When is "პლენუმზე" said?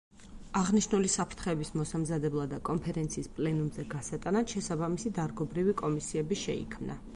3.37-3.87